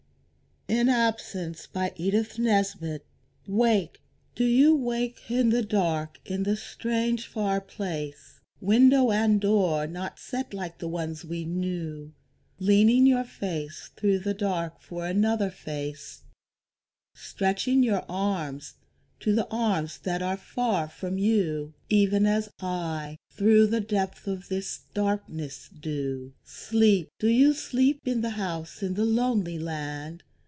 sorrow, 0.71 0.83
not 0.83 1.35
alone!" 1.35 1.57
IN 1.97 2.15
ABSENCE. 2.15 2.77
WAKE, 3.45 3.99
do 4.35 4.45
you 4.45 4.73
wake 4.73 5.29
in 5.29 5.49
the 5.49 5.61
dark 5.61 6.17
in 6.23 6.43
the 6.43 6.55
strange 6.55 7.27
far 7.27 7.59
place, 7.59 8.39
Window 8.61 9.11
and 9.11 9.41
door 9.41 9.85
not 9.85 10.17
set 10.17 10.53
like 10.53 10.77
the 10.77 10.87
ones 10.87 11.25
we 11.25 11.43
knew, 11.43 12.13
Leaning 12.57 13.05
your 13.05 13.25
face 13.25 13.89
through 13.97 14.19
the 14.19 14.33
dark 14.33 14.81
for 14.81 15.05
another 15.05 15.49
face, 15.51 16.23
Stretching 17.13 17.83
your 17.83 18.05
arms 18.07 18.75
to 19.19 19.35
the 19.35 19.49
arms 19.51 19.97
that 19.99 20.21
are 20.21 20.37
far 20.37 20.87
from 20.87 21.17
you, 21.17 21.73
Even 21.89 22.25
as 22.25 22.47
I, 22.61 23.17
through 23.29 23.67
the 23.67 23.81
depth 23.81 24.25
of 24.25 24.47
this 24.47 24.79
darkness, 24.93 25.69
do? 25.81 26.31
Sleep, 26.45 27.09
do 27.19 27.27
you 27.27 27.51
sleep 27.53 27.99
in 28.05 28.21
the 28.21 28.29
house 28.39 28.81
in 28.81 28.93
the 28.93 29.03
lonely 29.05 29.59
land? 29.59 30.23